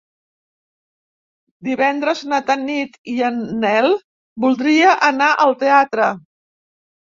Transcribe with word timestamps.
Divendres 1.67 2.23
na 2.31 2.39
Tanit 2.47 2.97
i 3.13 3.15
en 3.29 3.39
Nel 3.67 3.89
voldria 4.49 4.99
anar 5.13 5.31
al 5.47 5.57
teatre. 5.63 6.11